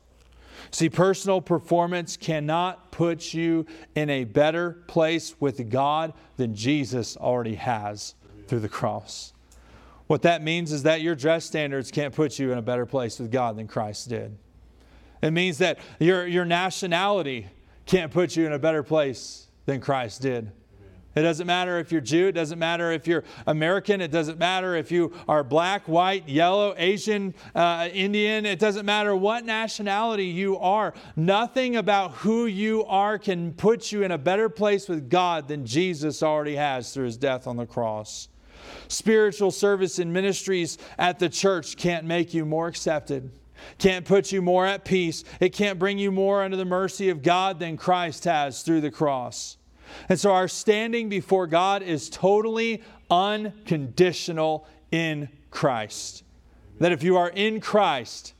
[0.72, 3.65] See, personal performance cannot put you
[3.96, 8.15] in a better place with God than Jesus already has
[8.48, 9.34] through the cross.
[10.08, 13.20] What that means is that your dress standards can't put you in a better place
[13.20, 14.38] with God than Christ did.
[15.22, 17.48] It means that your, your nationality
[17.86, 20.52] can't put you in a better place than Christ did.
[21.15, 24.75] It doesn't matter if you're Jew, it doesn't matter if you're American, it doesn't matter
[24.75, 30.58] if you are black, white, yellow, Asian, uh, Indian, it doesn't matter what nationality you
[30.60, 30.93] are.
[31.15, 35.65] Nothing about who you are can put you in a better place with God than
[35.65, 38.28] Jesus already has through his death on the cross.
[38.89, 43.32] Spiritual service and ministries at the church can't make you more accepted
[43.78, 45.23] can't put you more at peace.
[45.39, 48.91] It can't bring you more under the mercy of God than Christ has through the
[48.91, 49.58] cross.
[50.10, 56.23] And so our standing before God is totally unconditional in Christ.
[56.79, 58.34] That if you are in Christ,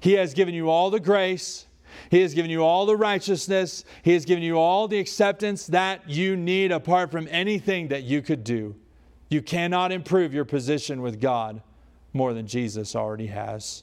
[0.00, 1.66] He has given you all the grace,
[2.10, 6.08] He has given you all the righteousness, He has given you all the acceptance that
[6.08, 8.74] you need apart from anything that you could do.
[9.28, 11.60] You cannot improve your position with God
[12.12, 13.82] more than Jesus already has.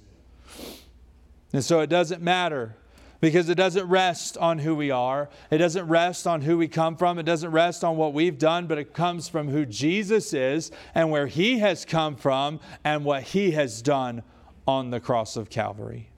[1.52, 2.76] And so it doesn't matter
[3.24, 5.30] because it doesn't rest on who we are.
[5.50, 7.18] It doesn't rest on who we come from.
[7.18, 11.10] It doesn't rest on what we've done, but it comes from who Jesus is and
[11.10, 14.24] where he has come from and what he has done
[14.68, 16.10] on the cross of Calvary.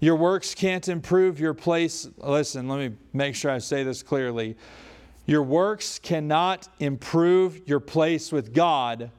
[0.00, 2.08] Your works can't improve your place.
[2.16, 4.56] Listen, let me make sure I say this clearly.
[5.26, 9.10] Your works cannot improve your place with God,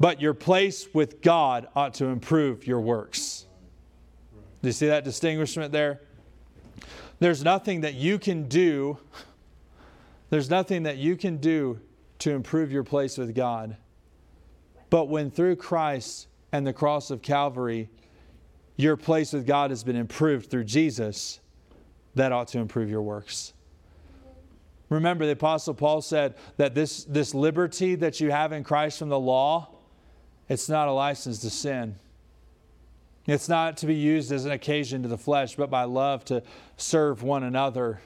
[0.00, 3.44] but your place with God ought to improve your works.
[4.62, 6.00] Do you see that distinguishment there?
[7.18, 8.98] There's nothing that you can do.
[10.30, 11.80] There's nothing that you can do
[12.18, 13.76] to improve your place with God.
[14.90, 17.88] But when through Christ and the cross of Calvary,
[18.76, 21.40] your place with God has been improved through Jesus,
[22.14, 23.52] that ought to improve your works.
[24.88, 29.08] Remember, the Apostle Paul said that this, this liberty that you have in Christ from
[29.08, 29.68] the law,
[30.48, 31.96] it's not a license to sin.
[33.26, 36.42] It's not to be used as an occasion to the flesh, but by love to
[36.76, 38.00] serve one another.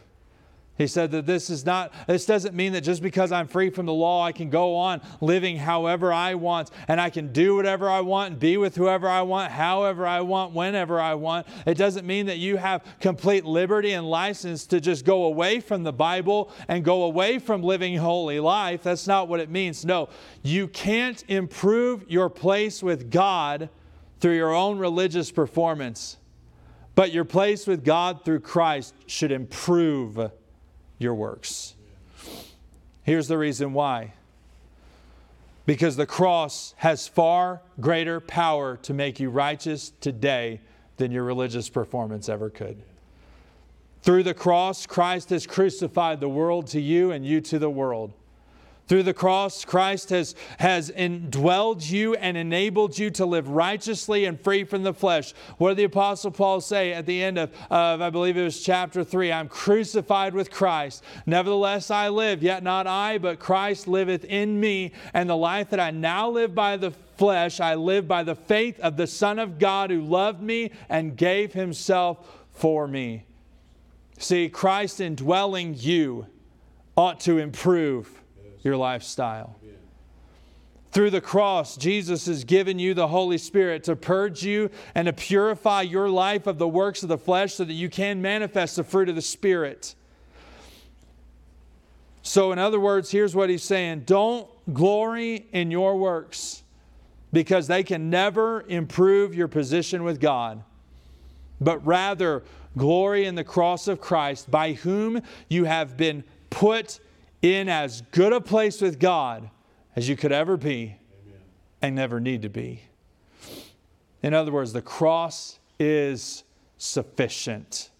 [0.81, 3.85] He said that this is not, this doesn't mean that just because I'm free from
[3.85, 7.91] the law, I can go on living however I want and I can do whatever
[7.91, 11.47] I want and be with whoever I want, however I want, whenever I want.
[11.67, 15.83] It doesn't mean that you have complete liberty and license to just go away from
[15.83, 18.83] the Bible and go away from living holy life.
[18.83, 19.85] That's not what it means.
[19.85, 20.09] No,
[20.43, 23.69] you can't improve your place with God
[24.21, 26.19] through your own religious performance,
[26.95, 30.31] but your place with God through Christ should improve
[30.99, 31.75] your works.
[33.03, 34.13] Here's the reason why
[35.67, 40.61] because the cross has far greater power to make you righteous today
[40.97, 42.83] than your religious performance ever could.
[44.03, 48.13] Through the cross, Christ has crucified the world to you and you to the world.
[48.91, 54.41] Through the cross, Christ has, has indwelled you and enabled you to live righteously and
[54.41, 55.33] free from the flesh.
[55.59, 58.61] What did the Apostle Paul say at the end of, of, I believe it was
[58.61, 59.31] chapter 3?
[59.31, 61.05] I'm crucified with Christ.
[61.25, 64.91] Nevertheless, I live, yet not I, but Christ liveth in me.
[65.15, 68.81] And the life that I now live by the flesh, I live by the faith
[68.81, 73.25] of the Son of God who loved me and gave himself for me.
[74.19, 76.27] See, Christ indwelling you
[76.97, 78.17] ought to improve
[78.63, 79.57] your lifestyle.
[80.93, 85.13] Through the cross, Jesus has given you the Holy Spirit to purge you and to
[85.13, 88.83] purify your life of the works of the flesh so that you can manifest the
[88.83, 89.95] fruit of the Spirit.
[92.23, 96.63] So, in other words, here's what he's saying don't glory in your works
[97.33, 100.63] because they can never improve your position with God,
[101.61, 102.43] but rather
[102.77, 106.99] glory in the cross of Christ by whom you have been put
[107.43, 109.51] in as good a place with God
[109.97, 111.41] as you could ever be Amen.
[111.83, 112.83] and never need to be.
[114.23, 116.45] In other words, the cross is
[116.77, 117.91] sufficient.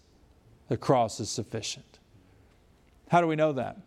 [0.67, 1.99] The cross is sufficient.
[3.09, 3.77] How do we know that?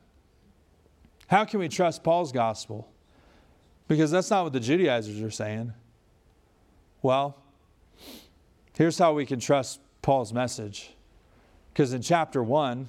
[1.28, 2.90] How can we trust Paul's gospel?
[3.88, 5.72] Because that's not what the Judaizers are saying.
[7.02, 7.36] Well,
[8.76, 10.90] here's how we can trust Paul's message.
[11.72, 12.86] Because in chapter 1,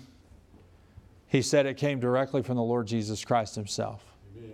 [1.28, 4.04] he said it came directly from the Lord Jesus Christ himself.
[4.38, 4.54] Amen.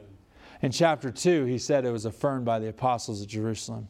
[0.62, 3.88] In chapter 2, he said it was affirmed by the apostles of Jerusalem.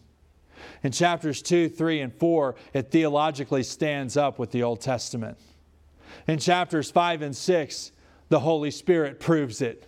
[0.83, 5.37] In chapters 2, 3, and 4, it theologically stands up with the Old Testament.
[6.27, 7.91] In chapters 5 and 6,
[8.29, 9.87] the Holy Spirit proves it,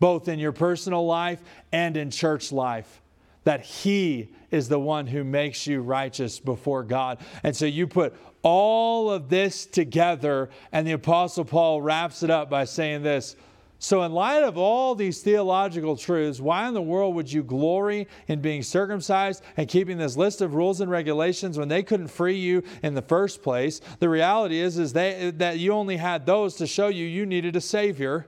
[0.00, 3.02] both in your personal life and in church life,
[3.48, 7.16] that He is the one who makes you righteous before God.
[7.42, 12.50] And so you put all of this together, and the Apostle Paul wraps it up
[12.50, 13.36] by saying this.
[13.78, 18.06] So, in light of all these theological truths, why in the world would you glory
[18.26, 22.36] in being circumcised and keeping this list of rules and regulations when they couldn't free
[22.36, 23.80] you in the first place?
[23.98, 27.56] The reality is, is they, that you only had those to show you you needed
[27.56, 28.26] a Savior.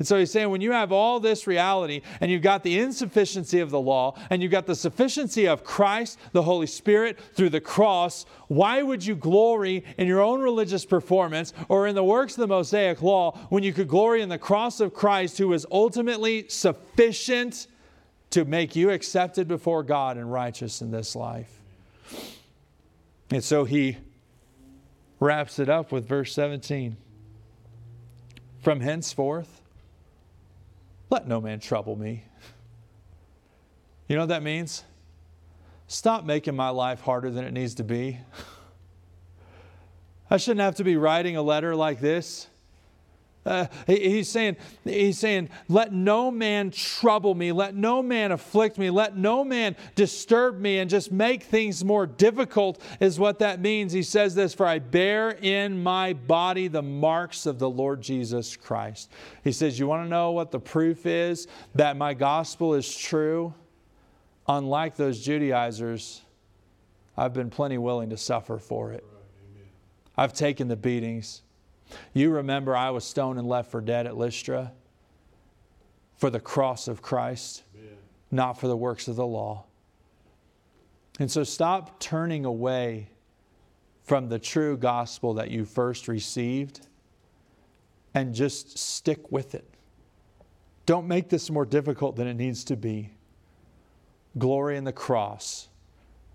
[0.00, 3.60] And so he's saying when you have all this reality and you've got the insufficiency
[3.60, 7.60] of the law and you've got the sufficiency of Christ, the Holy Spirit, through the
[7.60, 12.40] cross, why would you glory in your own religious performance or in the works of
[12.40, 16.48] the Mosaic law when you could glory in the cross of Christ who is ultimately
[16.48, 17.66] sufficient
[18.30, 21.60] to make you accepted before God and righteous in this life?
[23.30, 23.98] And so he
[25.18, 26.96] wraps it up with verse 17.
[28.62, 29.59] From henceforth,
[31.10, 32.24] let no man trouble me.
[34.08, 34.84] You know what that means?
[35.86, 38.18] Stop making my life harder than it needs to be.
[40.30, 42.46] I shouldn't have to be writing a letter like this
[43.46, 48.76] Uh, he, he's saying, he's saying, let no man trouble me, let no man afflict
[48.76, 53.58] me, let no man disturb me, and just make things more difficult is what that
[53.60, 53.92] means.
[53.92, 58.56] He says this, for I bear in my body the marks of the Lord Jesus
[58.56, 59.10] Christ.
[59.42, 63.54] He says, You want to know what the proof is that my gospel is true?
[64.46, 66.22] Unlike those Judaizers,
[67.16, 69.04] I've been plenty willing to suffer for it.
[70.16, 71.42] I've taken the beatings.
[72.12, 74.72] You remember I was stoned and left for dead at Lystra
[76.16, 77.96] for the cross of Christ, Amen.
[78.30, 79.64] not for the works of the law.
[81.18, 83.08] And so stop turning away
[84.04, 86.86] from the true gospel that you first received
[88.14, 89.68] and just stick with it.
[90.86, 93.10] Don't make this more difficult than it needs to be.
[94.38, 95.68] Glory in the cross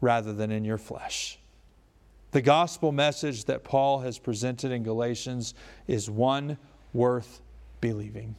[0.01, 1.39] rather than in your flesh.
[2.35, 5.53] The gospel message that Paul has presented in Galatians
[5.87, 6.57] is one
[6.91, 7.39] worth
[7.79, 8.35] believing.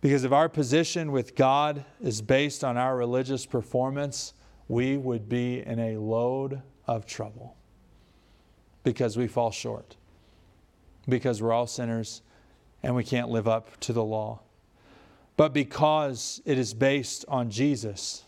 [0.00, 4.32] Because if our position with God is based on our religious performance,
[4.66, 7.54] we would be in a load of trouble
[8.82, 9.96] because we fall short,
[11.06, 12.22] because we're all sinners
[12.82, 14.40] and we can't live up to the law.
[15.36, 18.23] But because it is based on Jesus,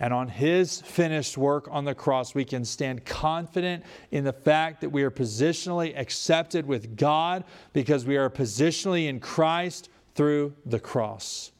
[0.00, 4.80] and on his finished work on the cross, we can stand confident in the fact
[4.80, 10.78] that we are positionally accepted with God because we are positionally in Christ through the
[10.78, 11.50] cross.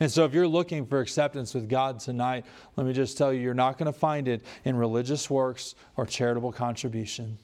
[0.00, 2.44] And so, if you're looking for acceptance with God tonight,
[2.76, 6.06] let me just tell you, you're not going to find it in religious works or
[6.06, 7.38] charitable contribution.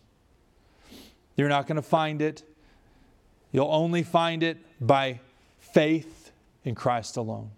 [1.36, 2.42] You're not going to find it.
[3.52, 5.20] You'll only find it by
[5.60, 6.32] faith
[6.64, 7.50] in Christ alone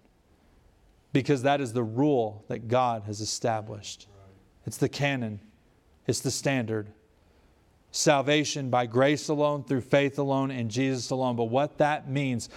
[1.13, 4.07] because that is the rule that God has established.
[4.65, 5.41] It's the canon,
[6.07, 6.91] it's the standard.
[7.91, 11.35] Salvation by grace alone, through faith alone, in Jesus alone.
[11.35, 12.47] But what that means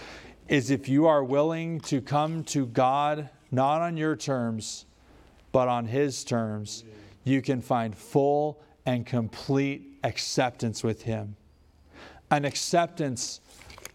[0.47, 4.85] is if you are willing to come to God not on your terms,
[5.51, 6.85] but on His terms,
[7.23, 11.35] you can find full and complete acceptance with Him.
[12.31, 13.41] An acceptance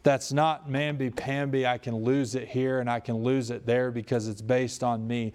[0.03, 3.91] that's not mamby pamby, I can lose it here and I can lose it there
[3.91, 5.33] because it's based on me,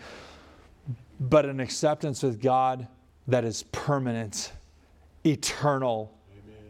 [1.20, 2.88] but an acceptance with God
[3.28, 4.52] that is permanent,
[5.26, 6.12] eternal,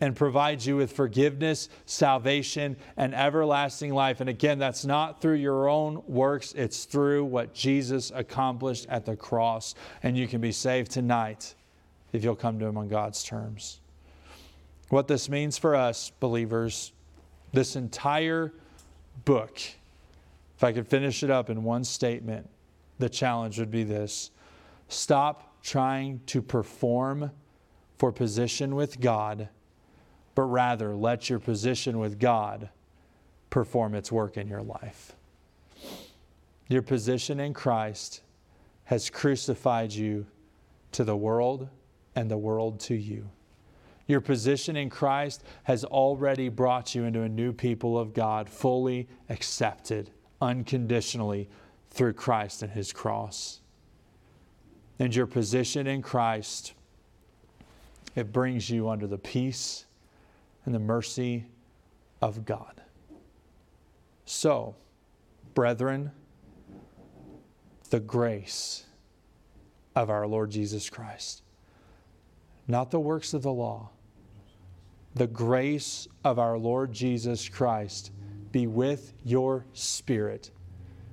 [0.01, 4.19] and provides you with forgiveness, salvation, and everlasting life.
[4.19, 9.15] And again, that's not through your own works, it's through what Jesus accomplished at the
[9.15, 9.73] cross.
[10.03, 11.55] And you can be saved tonight
[12.11, 13.79] if you'll come to Him on God's terms.
[14.89, 16.91] What this means for us, believers,
[17.55, 18.53] this entire
[19.23, 19.59] book,
[20.57, 22.49] if I could finish it up in one statement,
[22.99, 24.31] the challenge would be this
[24.87, 27.31] stop trying to perform
[27.97, 29.49] for position with God,
[30.35, 32.69] but rather let your position with God
[33.49, 35.13] perform its work in your life.
[36.67, 38.21] Your position in Christ
[38.85, 40.25] has crucified you
[40.91, 41.69] to the world
[42.15, 43.29] and the world to you.
[44.07, 49.07] Your position in Christ has already brought you into a new people of God, fully
[49.29, 51.49] accepted unconditionally
[51.89, 53.61] through Christ and His cross.
[54.99, 56.73] And your position in Christ,
[58.15, 59.85] it brings you under the peace
[60.65, 61.45] and the mercy
[62.21, 62.81] of God.
[64.25, 64.75] So,
[65.55, 66.11] brethren,
[67.89, 68.85] the grace
[69.95, 71.41] of our Lord Jesus Christ,
[72.67, 73.89] not the works of the law
[75.15, 78.11] the grace of our Lord Jesus Christ
[78.51, 80.51] be with your spirit,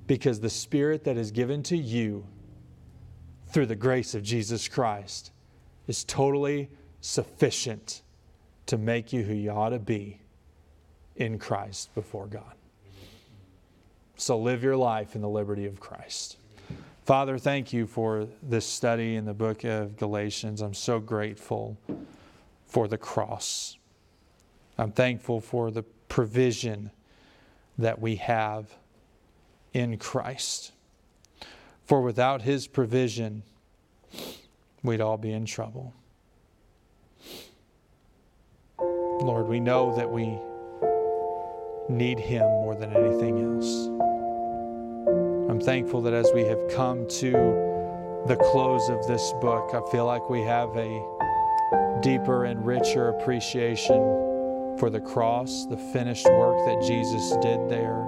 [0.07, 2.26] because the spirit that is given to you
[3.48, 5.30] through the grace of Jesus Christ
[5.86, 8.03] is totally sufficient
[8.66, 10.20] to make you who you ought to be
[11.16, 12.55] in Christ before God.
[14.16, 16.36] So live your life in the liberty of Christ.
[17.05, 20.61] Father, thank you for this study in the book of Galatians.
[20.61, 21.76] I'm so grateful
[22.66, 23.76] for the cross.
[24.79, 26.91] I'm thankful for the provision
[27.79, 28.75] that we have
[29.73, 30.73] in Christ.
[31.85, 33.43] For without His provision,
[34.83, 35.93] we'd all be in trouble.
[38.79, 40.39] Lord, we know that we
[41.89, 43.89] need Him more than anything else.
[45.51, 47.33] I'm thankful that as we have come to
[48.27, 54.32] the close of this book, I feel like we have a deeper and richer appreciation
[54.83, 58.05] for the cross, the finished work that Jesus did there,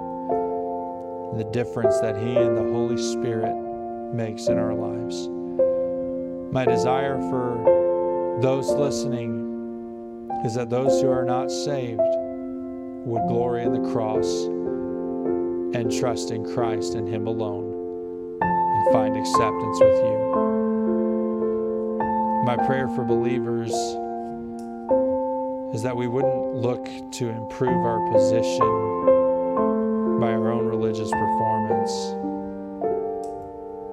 [1.37, 3.55] the difference that He and the Holy Spirit
[4.13, 5.29] makes in our lives.
[6.53, 12.01] My desire for those listening is that those who are not saved
[13.05, 14.27] would glory in the cross
[15.77, 17.71] and trust in Christ and Him alone
[18.41, 20.17] and find acceptance with you.
[22.43, 23.71] My prayer for believers
[25.75, 28.59] is that we wouldn't look to improve our position
[30.21, 31.91] by our own religious performance,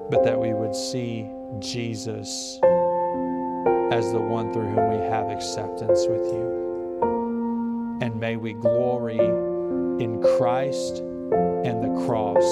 [0.09, 1.29] but that we would see
[1.59, 2.57] Jesus
[3.91, 7.99] as the one through whom we have acceptance with you.
[8.01, 12.45] And may we glory in Christ and the cross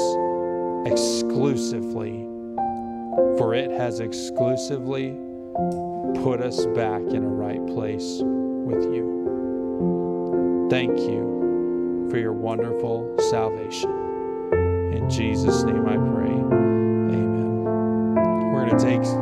[0.86, 2.28] exclusively,
[3.38, 5.12] for it has exclusively
[6.22, 9.21] put us back in a right place with you.
[10.72, 13.92] Thank you for your wonderful salvation.
[14.94, 16.32] In Jesus' name I pray.
[16.32, 17.66] Amen.
[18.54, 19.22] We're going to take